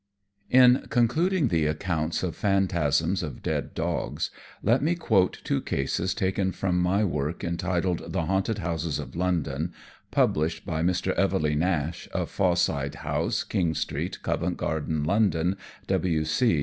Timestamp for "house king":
13.05-13.75